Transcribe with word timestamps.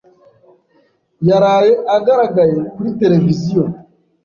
Yaraye 1.29 1.73
agaragaye 1.95 2.59
kuri 2.73 2.89
tereviziyo. 2.99 3.63